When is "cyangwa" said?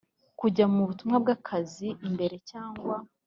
2.49-2.95